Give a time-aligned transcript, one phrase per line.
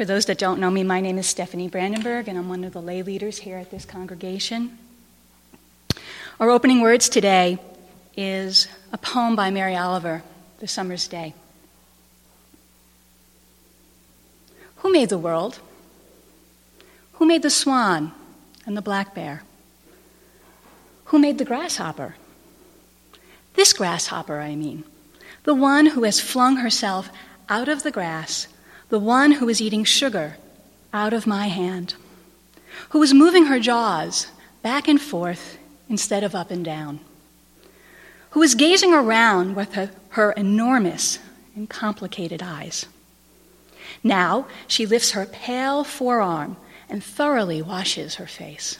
[0.00, 2.72] For those that don't know me, my name is Stephanie Brandenburg, and I'm one of
[2.72, 4.78] the lay leaders here at this congregation.
[6.40, 7.58] Our opening words today
[8.16, 10.22] is a poem by Mary Oliver,
[10.58, 11.34] The Summer's Day.
[14.76, 15.60] Who made the world?
[17.16, 18.12] Who made the swan
[18.64, 19.42] and the black bear?
[21.04, 22.16] Who made the grasshopper?
[23.52, 24.84] This grasshopper, I mean,
[25.44, 27.10] the one who has flung herself
[27.50, 28.46] out of the grass
[28.90, 30.36] the one who was eating sugar
[30.92, 31.94] out of my hand,
[32.90, 34.26] who was moving her jaws
[34.62, 35.58] back and forth
[35.88, 36.98] instead of up and down,
[38.30, 41.20] who was gazing around with her, her enormous
[41.54, 42.86] and complicated eyes.
[44.02, 46.56] Now she lifts her pale forearm
[46.88, 48.78] and thoroughly washes her face.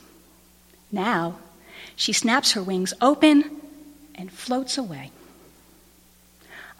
[0.91, 1.39] Now
[1.95, 3.61] she snaps her wings open
[4.17, 5.13] and floats away.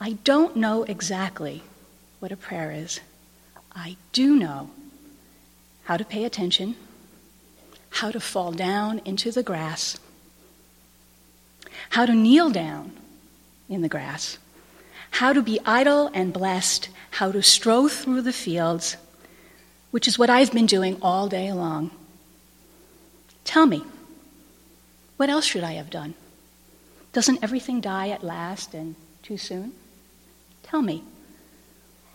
[0.01, 1.63] I don't know exactly
[2.19, 3.01] what a prayer is.
[3.83, 4.69] I do know
[5.85, 6.77] how to pay attention,
[7.89, 9.97] how to fall down into the grass,
[11.89, 12.93] how to kneel down
[13.71, 14.37] in the grass,
[15.13, 18.99] how to be idle and blessed, how to stroll through the fields,
[19.93, 21.91] which is what I've been doing all day long.
[23.45, 23.83] Tell me,
[25.17, 26.13] what else should I have done?
[27.15, 29.73] Doesn't everything die at last and too soon?
[30.65, 31.03] Tell me.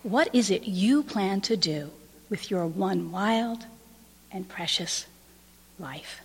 [0.06, 1.90] What is it you plan to do
[2.30, 3.66] with your one wild
[4.32, 5.08] and precious
[5.80, 6.22] life?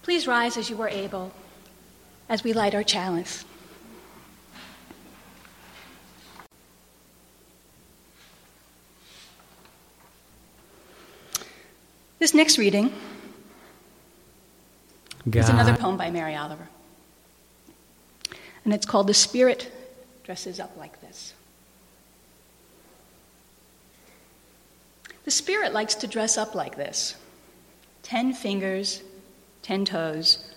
[0.00, 1.32] Please rise as you are able
[2.30, 3.44] as we light our chalice.
[12.18, 12.90] This next reading
[15.28, 15.40] God.
[15.40, 16.70] is another poem by Mary Oliver.
[18.64, 19.70] And it's called The Spirit
[20.30, 21.34] dresses up like this.
[25.24, 27.16] The spirit likes to dress up like this
[28.04, 29.02] ten fingers,
[29.62, 30.54] ten toes,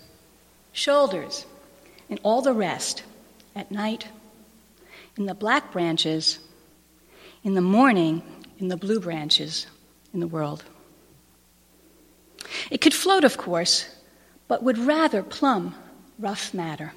[0.72, 1.44] shoulders,
[2.08, 3.02] and all the rest
[3.56, 4.06] at night,
[5.16, 6.38] in the black branches,
[7.42, 8.22] in the morning,
[8.60, 9.66] in the blue branches
[10.12, 10.62] in the world.
[12.70, 13.92] It could float, of course,
[14.46, 15.74] but would rather plumb
[16.20, 16.92] rough matter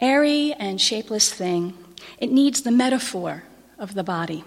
[0.00, 1.76] airy and shapeless thing,
[2.18, 3.44] it needs the metaphor
[3.78, 4.44] of the body.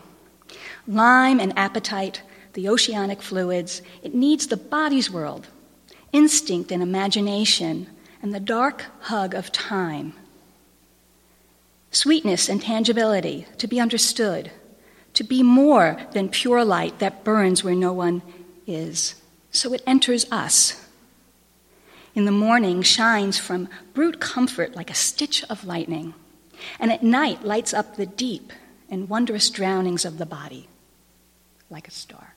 [0.87, 2.21] Lime and appetite,
[2.53, 5.47] the oceanic fluids, it needs the body's world,
[6.11, 7.87] instinct and imagination,
[8.21, 10.13] and the dark hug of time.
[11.91, 14.51] Sweetness and tangibility, to be understood,
[15.13, 18.21] to be more than pure light that burns where no one
[18.65, 19.15] is.
[19.51, 20.87] So it enters us
[22.13, 26.13] in the morning shines from brute comfort like a stitch of lightning,
[26.79, 28.51] and at night lights up the deep
[28.89, 30.67] and wondrous drownings of the body
[31.69, 32.35] like a star.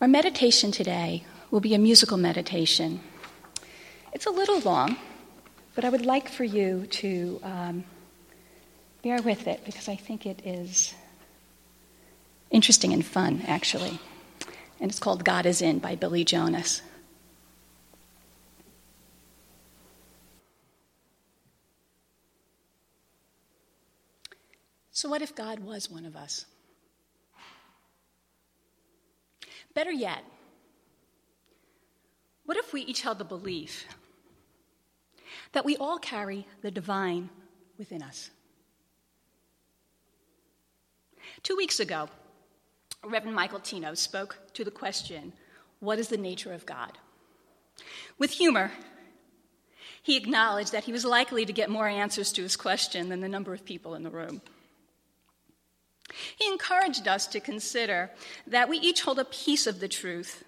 [0.00, 3.00] Our meditation today will be a musical meditation.
[4.12, 4.96] It's a little long,
[5.74, 7.84] but I would like for you to um,
[9.02, 10.94] bear with it because I think it is
[12.50, 13.98] interesting and fun, actually
[14.80, 16.82] and it's called God is In by Billy Jonas.
[24.90, 26.46] So, what if God was one of us?
[29.74, 30.24] Better yet,
[32.46, 33.86] what if we each held the belief
[35.52, 37.28] that we all carry the divine
[37.76, 38.30] within us?
[41.42, 42.08] Two weeks ago,
[43.04, 45.32] Reverend Michael Tino spoke to the question
[45.80, 46.92] what is the nature of God?
[48.18, 48.72] With humor,
[50.02, 53.28] he acknowledged that he was likely to get more answers to his question than the
[53.28, 54.40] number of people in the room.
[56.38, 58.10] He encouraged us to consider
[58.46, 60.44] that we each hold a piece of the truth.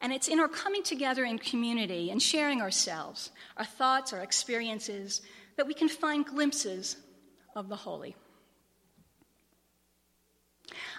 [0.00, 5.22] And it's in our coming together in community and sharing ourselves, our thoughts, our experiences,
[5.56, 6.96] that we can find glimpses
[7.56, 8.16] of the holy.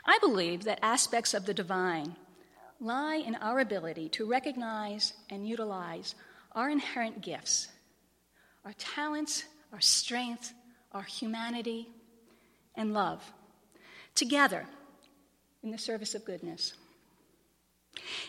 [0.09, 2.15] I believe that aspects of the divine
[2.79, 6.15] lie in our ability to recognize and utilize
[6.53, 7.67] our inherent gifts,
[8.65, 10.51] our talents, our strength,
[10.93, 11.89] our humanity,
[12.73, 13.21] and love
[14.15, 14.65] together
[15.61, 16.73] in the service of goodness.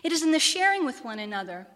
[0.04, 1.66] It is in the sharing with one another,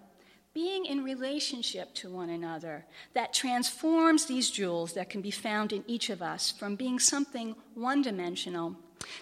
[0.53, 2.85] being in relationship to one another,
[3.15, 7.57] that transforms these jewels that can be found in each of us from being something
[7.73, 8.77] one dimensional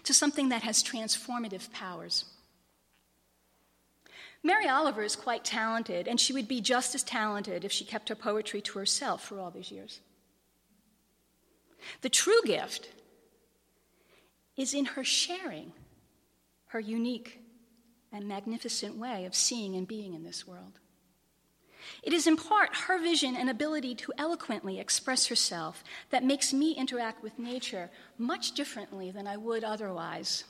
[0.05, 2.25] to something that has transformative powers.
[4.43, 8.09] Mary Oliver is quite talented, and she would be just as talented if she kept
[8.09, 10.01] her poetry to herself for all these years.
[12.01, 12.89] The true gift
[14.57, 15.73] is in her sharing
[16.67, 17.41] her unique
[18.13, 20.79] and magnificent way of seeing and being in this world.
[22.03, 26.73] It is in part her vision and ability to eloquently express herself that makes me
[26.73, 30.45] interact with nature much differently than I would otherwise.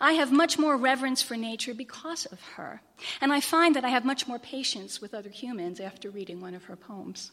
[0.00, 2.82] I have much more reverence for nature because of her,
[3.20, 6.54] and I find that I have much more patience with other humans after reading one
[6.54, 7.32] of her poems.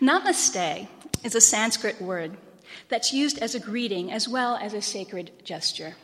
[0.00, 0.88] Namaste
[1.24, 2.36] is a Sanskrit word
[2.88, 5.96] that's used as a greeting as well as a sacred gesture.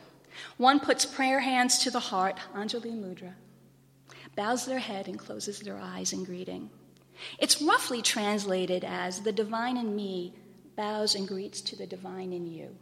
[0.57, 3.33] One puts prayer hands to the heart, Anjali Mudra,
[4.35, 6.69] bows their head and closes their eyes in greeting.
[7.39, 10.33] It's roughly translated as the divine in me
[10.75, 12.75] bows and greets to the divine in you.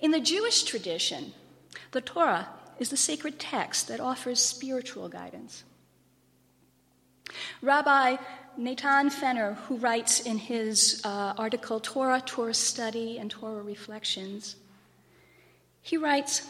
[0.00, 1.32] In the Jewish tradition,
[1.92, 5.64] the Torah is the sacred text that offers spiritual guidance.
[7.60, 8.16] Rabbi
[8.58, 14.56] Natan Fenner, who writes in his uh, article Torah, Torah Study, and Torah Reflections,
[15.80, 16.44] he writes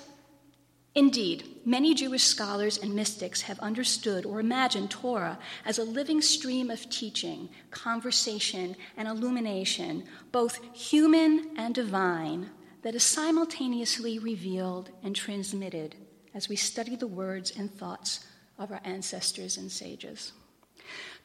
[0.95, 6.71] Indeed, many Jewish scholars and mystics have understood or imagined Torah as a living stream
[6.71, 12.49] of teaching, conversation, and illumination, both human and divine,
[12.83, 15.95] that is simultaneously revealed and transmitted
[16.35, 18.25] as we study the words and thoughts
[18.59, 20.33] of our ancestors and sages.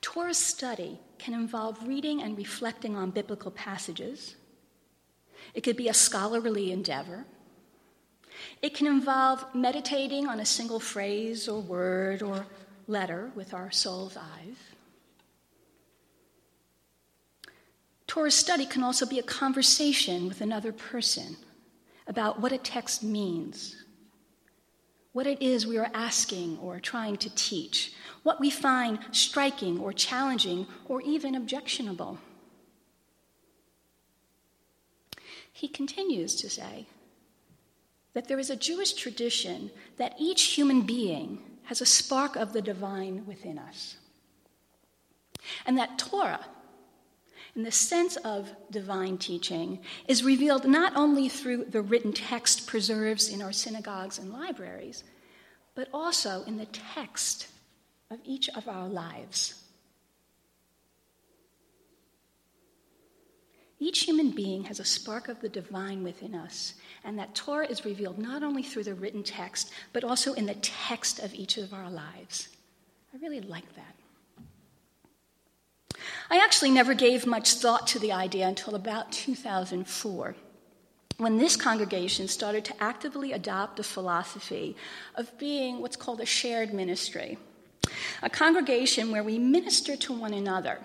[0.04, 4.36] Torah study can involve reading and reflecting on biblical passages.
[5.54, 7.26] It could be a scholarly endeavor.
[8.62, 12.46] It can involve meditating on a single phrase or word or
[12.86, 14.58] letter with our soul's eyes.
[18.06, 21.38] Torah study can also be a conversation with another person
[22.08, 23.86] about what a text means,
[25.14, 27.94] what it is we are asking or trying to teach,
[28.24, 32.18] what we find striking or challenging or even objectionable.
[35.52, 36.88] He continues to say
[38.14, 42.62] that there is a Jewish tradition that each human being has a spark of the
[42.62, 43.98] divine within us.
[45.66, 46.46] And that Torah,
[47.56, 53.30] in the sense of divine teaching, is revealed not only through the written text preserved
[53.30, 55.04] in our synagogues and libraries,
[55.76, 57.48] but also in the text
[58.10, 59.64] of each of our lives.
[63.80, 66.74] Each human being has a spark of the divine within us,
[67.04, 70.56] and that Torah is revealed not only through the written text, but also in the
[70.56, 72.48] text of each of our lives.
[73.14, 73.96] I really like that.
[76.30, 80.36] I actually never gave much thought to the idea until about 2004,
[81.18, 84.76] when this congregation started to actively adopt the philosophy
[85.16, 87.38] of being what's called a shared ministry,
[88.22, 90.80] a congregation where we minister to one another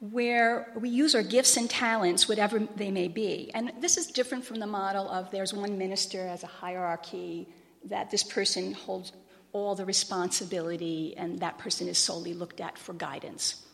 [0.00, 3.50] where we use our gifts and talents, whatever they may be.
[3.54, 7.46] And this is different from the model of there's one minister as a hierarchy,
[7.84, 9.12] that this person holds
[9.52, 13.66] all the responsibility and that person is solely looked at for guidance.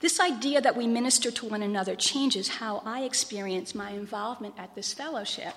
[0.00, 4.74] This idea that we minister to one another changes how I experience my involvement at
[4.74, 5.54] this fellowship,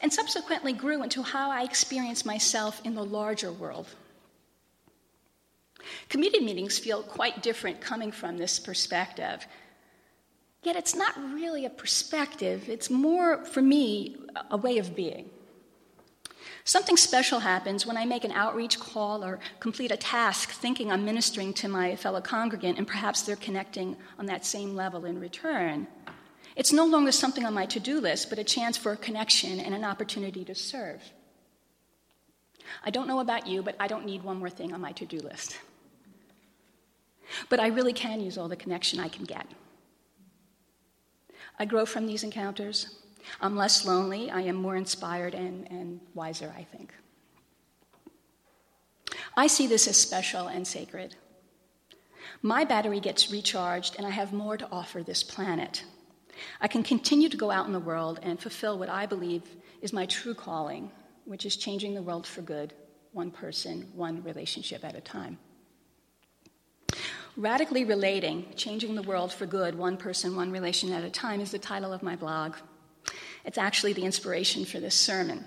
[0.00, 3.86] and subsequently grew into how I experience myself in the larger world.
[6.08, 9.46] Committee meetings feel quite different coming from this perspective.
[10.62, 14.16] Yet it's not really a perspective, it's more, for me,
[14.50, 15.30] a way of being.
[16.66, 21.04] Something special happens when I make an outreach call or complete a task thinking I'm
[21.04, 25.86] ministering to my fellow congregant and perhaps they're connecting on that same level in return.
[26.56, 29.60] It's no longer something on my to do list, but a chance for a connection
[29.60, 31.02] and an opportunity to serve.
[32.82, 35.04] I don't know about you, but I don't need one more thing on my to
[35.04, 35.58] do list.
[37.50, 39.46] But I really can use all the connection I can get.
[41.58, 43.03] I grow from these encounters.
[43.40, 44.30] I'm less lonely.
[44.30, 46.92] I am more inspired and, and wiser, I think.
[49.36, 51.16] I see this as special and sacred.
[52.42, 55.84] My battery gets recharged, and I have more to offer this planet.
[56.60, 59.42] I can continue to go out in the world and fulfill what I believe
[59.82, 60.90] is my true calling,
[61.24, 62.72] which is changing the world for good,
[63.12, 65.38] one person, one relationship at a time.
[67.36, 71.50] Radically Relating Changing the World for Good, One Person, One Relation at a Time, is
[71.50, 72.54] the title of my blog.
[73.44, 75.46] It's actually the inspiration for this sermon.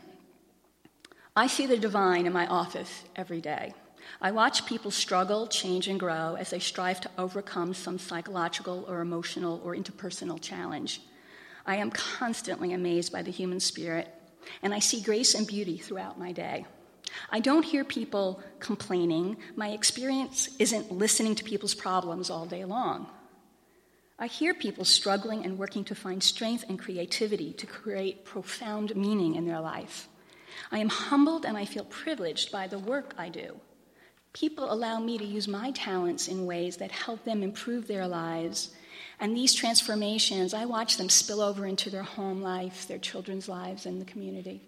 [1.36, 3.74] I see the divine in my office every day.
[4.22, 9.01] I watch people struggle, change, and grow as they strive to overcome some psychological or
[9.01, 11.01] emotional or interpersonal challenge.
[11.66, 14.08] I am constantly amazed by the human spirit,
[14.63, 16.66] and I see grace and beauty throughout my day.
[17.30, 19.38] I don't hear people complaining.
[19.56, 23.08] My experience isn't listening to people's problems all day long.
[24.20, 29.36] I hear people struggling and working to find strength and creativity to create profound meaning
[29.36, 30.08] in their life.
[30.72, 33.60] I am humbled and I feel privileged by the work I do.
[34.34, 38.72] People allow me to use my talents in ways that help them improve their lives.
[39.20, 43.86] And these transformations, I watch them spill over into their home life, their children's lives,
[43.86, 44.62] and the community.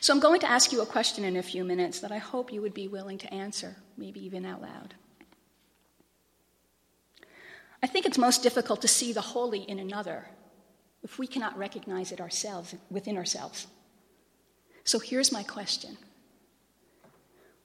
[0.00, 2.52] So I'm going to ask you a question in a few minutes that I hope
[2.52, 4.94] you would be willing to answer, maybe even out loud.
[7.84, 10.24] I think it's most difficult to see the holy in another
[11.02, 13.66] if we cannot recognize it ourselves within ourselves.
[14.84, 15.98] So here's my question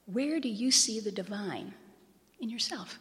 [0.08, 1.74] Where do you see the divine
[2.42, 3.00] in yourself?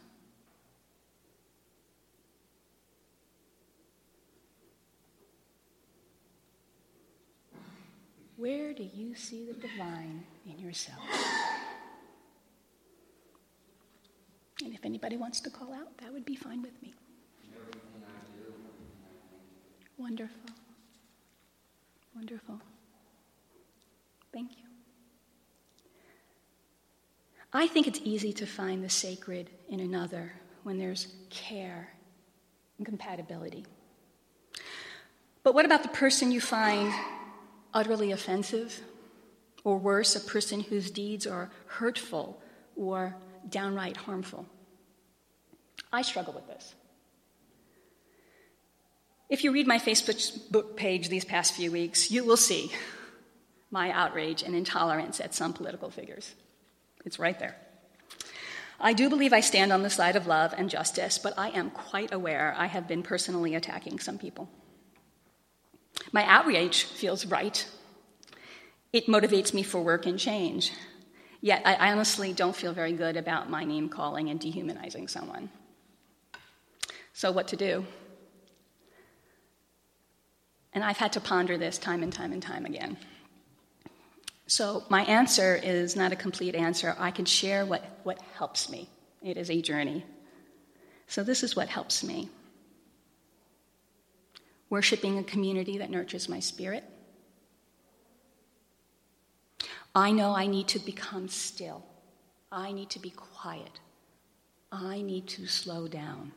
[8.36, 11.00] Where do you see the divine in yourself?
[14.64, 16.67] And if anybody wants to call out, that would be fine with.
[20.18, 20.50] Wonderful.
[22.14, 22.60] Wonderful.
[24.32, 24.64] Thank you.
[27.52, 30.32] I think it's easy to find the sacred in another
[30.64, 31.90] when there's care
[32.78, 33.64] and compatibility.
[35.42, 36.92] But what about the person you find
[37.72, 38.80] utterly offensive,
[39.64, 42.40] or worse, a person whose deeds are hurtful
[42.76, 43.14] or
[43.48, 44.46] downright harmful.
[45.92, 46.74] I struggle with this.
[49.28, 52.72] If you read my Facebook page these past few weeks, you will see
[53.70, 56.34] my outrage and intolerance at some political figures.
[57.04, 57.56] It's right there.
[58.80, 61.70] I do believe I stand on the side of love and justice, but I am
[61.70, 64.48] quite aware I have been personally attacking some people.
[66.12, 67.66] My outrage feels right.
[68.92, 70.72] It motivates me for work and change.
[71.40, 75.50] Yet I honestly don't feel very good about my name calling and dehumanizing someone.
[77.12, 77.84] So, what to do?
[80.72, 82.96] And I've had to ponder this time and time and time again.
[84.46, 86.96] So, my answer is not a complete answer.
[86.98, 88.88] I can share what, what helps me.
[89.22, 90.04] It is a journey.
[91.06, 92.30] So, this is what helps me
[94.70, 96.84] worshiping a community that nurtures my spirit.
[99.94, 101.84] I know I need to become still.
[102.52, 103.80] I need to be quiet.
[104.70, 106.32] I need to slow down.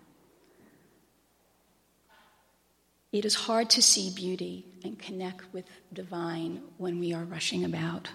[3.12, 8.10] It is hard to see beauty and connect with divine when we are rushing about.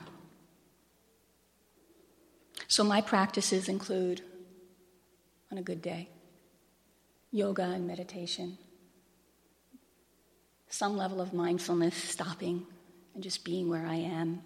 [2.67, 4.23] So, my practices include,
[5.53, 6.09] on a good day,
[7.31, 8.57] yoga and meditation,
[10.69, 12.67] some level of mindfulness, stopping
[13.15, 14.41] and just being where I am.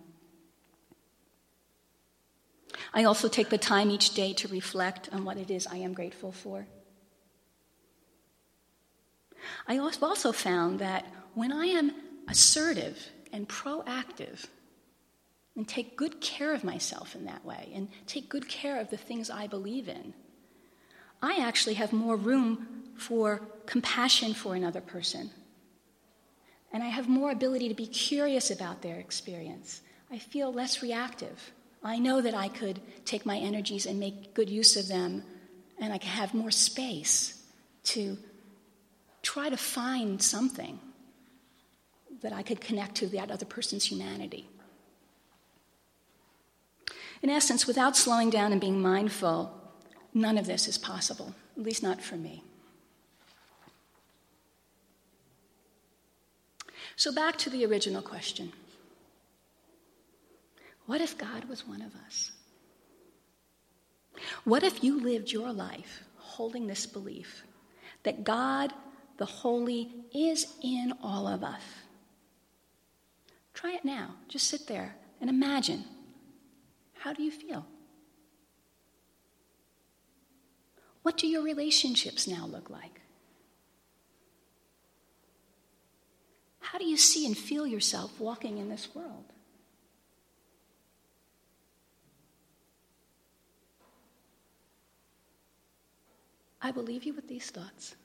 [2.92, 5.92] I also take the time each day to reflect on what it is I am
[5.92, 6.66] grateful for.
[9.66, 11.92] I also found that when I am
[12.28, 14.47] assertive and proactive
[15.57, 18.97] and take good care of myself in that way and take good care of the
[18.97, 20.14] things I believe in,
[21.23, 25.30] I actually have more room for compassion for another person
[26.73, 29.83] and I have more ability to be curious about their experience.
[30.11, 31.52] I feel less reactive.
[31.83, 35.25] I know that I could take my energies and make good use of them,
[35.78, 37.42] and I can have more space
[37.85, 38.19] to
[39.32, 40.80] try to find something
[42.20, 44.49] that I could connect to that other person's humanity.
[47.22, 49.54] In essence, without slowing down and being mindful,
[50.12, 52.42] none of this is possible, at least not for me.
[56.96, 58.52] So, back to the original question
[60.87, 62.32] What if God was one of us?
[64.42, 67.44] What if you lived your life holding this belief
[68.02, 68.72] that God,
[69.20, 71.60] the Holy, is in all of us?
[73.52, 74.14] Try it now.
[74.28, 75.84] Just sit there and imagine.
[76.94, 77.66] How do you feel?
[81.02, 83.02] What do your relationships now look like?
[86.60, 89.26] How do you see and feel yourself walking in this world?
[96.62, 97.96] I will leave you with these thoughts.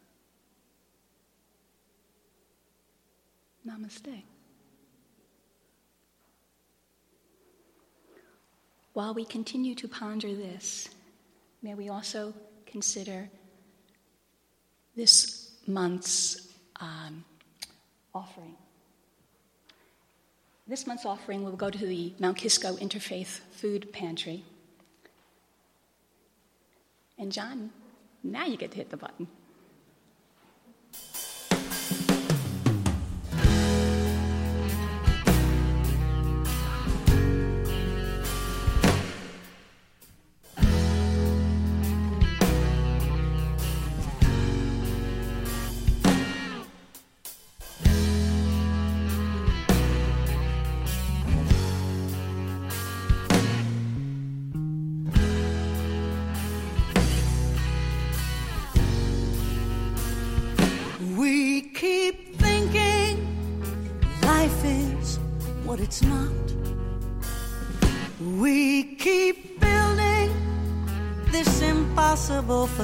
[3.67, 4.23] Namaste.
[8.93, 10.87] While we continue to ponder this,
[11.61, 12.33] may we also
[12.65, 13.29] consider
[14.95, 16.47] this month's
[16.79, 17.25] um,
[18.13, 18.55] offering.
[20.67, 24.43] This month's offering will go to the Mount Kisco Interfaith Food Pantry.
[27.17, 27.71] And John,
[28.23, 29.27] now you get to hit the button.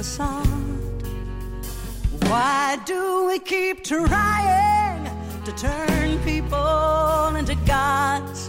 [0.02, 0.46] Facade.
[2.28, 5.04] Why do we keep trying
[5.44, 8.48] to turn people into gods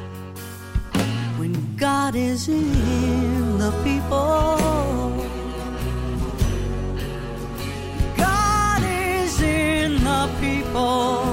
[1.37, 4.57] when God is in the people?
[8.17, 11.32] God is in the people.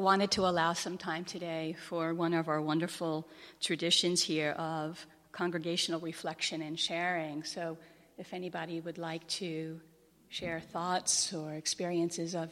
[0.00, 3.28] Wanted to allow some time today for one of our wonderful
[3.60, 7.44] traditions here of congregational reflection and sharing.
[7.44, 7.76] So,
[8.18, 9.80] if anybody would like to
[10.28, 12.50] share thoughts or experiences of,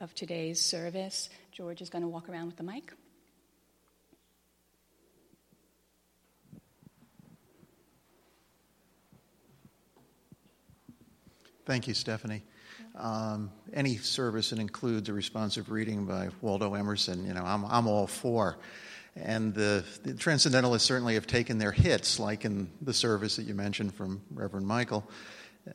[0.00, 2.92] of today's service, George is going to walk around with the mic.
[11.66, 12.42] Thank you, Stephanie.
[12.96, 17.86] Um, any service that includes a responsive reading by Waldo Emerson, you know, I'm, I'm
[17.86, 18.58] all for.
[19.16, 23.54] And the, the, Transcendentalists certainly have taken their hits, like in the service that you
[23.54, 25.08] mentioned from Reverend Michael,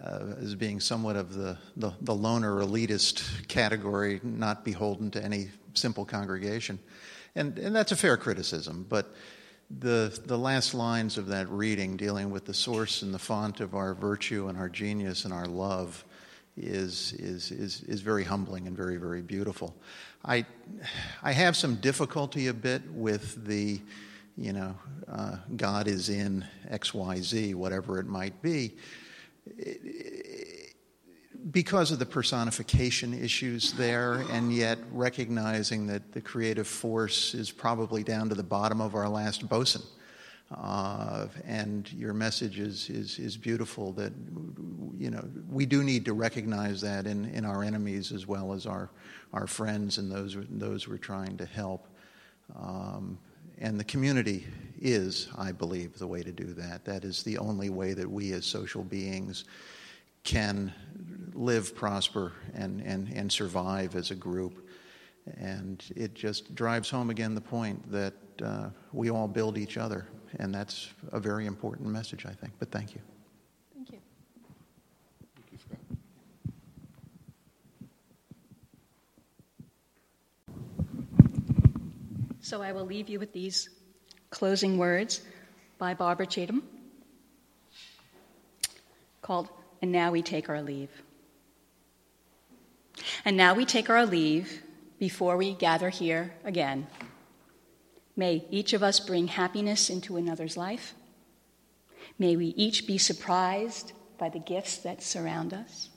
[0.01, 5.49] uh, as being somewhat of the, the, the loner elitist category, not beholden to any
[5.73, 6.79] simple congregation.
[7.35, 9.13] And, and that's a fair criticism, but
[9.79, 13.75] the, the last lines of that reading, dealing with the source and the font of
[13.75, 16.05] our virtue and our genius and our love,
[16.57, 19.75] is, is, is, is very humbling and very, very beautiful.
[20.23, 20.45] I,
[21.21, 23.81] I have some difficulty a bit with the,
[24.37, 24.75] you know,
[25.07, 28.75] uh, God is in XYZ, whatever it might be,
[31.51, 38.03] because of the personification issues there, and yet recognizing that the creative force is probably
[38.03, 39.81] down to the bottom of our last boson.
[40.55, 44.13] Uh, and your message is, is, is beautiful that,
[44.97, 48.65] you know, we do need to recognize that in, in our enemies as well as
[48.65, 48.89] our,
[49.33, 51.87] our friends and those, those we're trying to help.
[52.57, 53.17] Um,
[53.57, 54.47] and the community
[54.79, 56.85] is, I believe, the way to do that.
[56.85, 59.43] That is the only way that we as social beings
[60.23, 60.73] can
[61.33, 64.69] live, prosper, and, and, and survive as a group.
[65.37, 70.07] And it just drives home again the point that uh, we all build each other
[70.39, 72.53] and that's a very important message, I think.
[72.59, 73.01] But thank you.
[73.73, 73.99] Thank you.
[75.35, 75.79] Thank you, Scott.
[82.41, 83.69] So I will leave you with these
[84.29, 85.21] closing words
[85.77, 86.63] by Barbara Chatham
[89.21, 89.49] called
[89.81, 90.89] And Now We Take Our Leave.
[93.25, 94.61] And now we take our leave
[94.99, 96.87] before we gather here again.
[98.15, 100.93] May each of us bring happiness into another's life.
[102.17, 105.89] May we each be surprised by the gifts that surround us.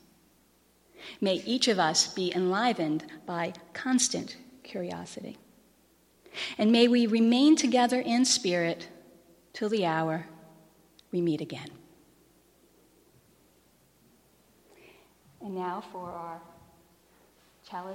[1.20, 5.38] May each of us be enlivened by constant curiosity.
[6.56, 8.88] And may we remain together in spirit
[9.52, 10.26] till the hour
[11.10, 11.68] we meet again.
[15.40, 16.40] And now for our